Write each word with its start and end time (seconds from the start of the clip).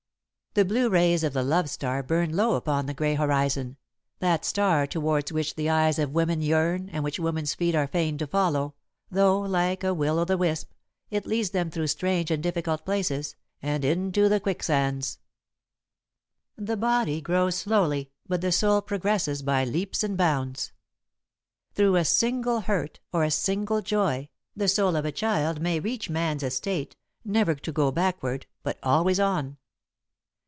The 0.53 0.65
blue 0.65 0.89
rays 0.89 1.23
of 1.23 1.31
the 1.31 1.43
love 1.43 1.69
star 1.69 2.03
burned 2.03 2.35
low 2.35 2.55
upon 2.55 2.85
the 2.85 2.93
grey 2.93 3.15
horizon, 3.15 3.77
that 4.19 4.43
star 4.43 4.85
towards 4.85 5.31
which 5.31 5.55
the 5.55 5.69
eyes 5.69 5.97
of 5.97 6.11
women 6.11 6.41
yearn 6.41 6.89
and 6.89 7.05
which 7.05 7.17
women's 7.17 7.53
feet 7.53 7.73
are 7.73 7.87
fain 7.87 8.17
to 8.17 8.27
follow, 8.27 8.75
though, 9.09 9.39
like 9.39 9.81
a 9.85 9.93
will 9.93 10.19
o' 10.19 10.25
the 10.25 10.35
wisp, 10.35 10.69
it 11.09 11.25
leads 11.25 11.51
them 11.51 11.69
through 11.71 11.87
strange 11.87 12.29
and 12.31 12.43
difficult 12.43 12.83
places, 12.83 13.37
and 13.61 13.85
into 13.85 14.27
the 14.27 14.41
quicksands. 14.41 15.19
[Sidenote: 16.57 16.57
Fellowship 16.57 16.57
with 16.57 16.67
the 16.67 16.69
World] 16.69 16.69
The 16.77 16.81
body 17.01 17.21
grows 17.21 17.55
slowly, 17.55 18.11
but 18.27 18.41
the 18.41 18.51
soul 18.51 18.81
progresses 18.81 19.41
by 19.41 19.63
leaps 19.63 20.03
and 20.03 20.17
bounds. 20.17 20.73
Through 21.75 21.95
a 21.95 22.03
single 22.03 22.59
hurt 22.59 22.99
or 23.13 23.23
a 23.23 23.31
single 23.31 23.81
joy, 23.81 24.27
the 24.53 24.67
soul 24.67 24.97
of 24.97 25.05
a 25.05 25.13
child 25.13 25.61
may 25.61 25.79
reach 25.79 26.09
man's 26.09 26.43
estate, 26.43 26.97
never 27.23 27.55
to 27.55 27.71
go 27.71 27.89
backward, 27.89 28.47
but 28.63 28.77
always 28.83 29.17
on. 29.17 29.55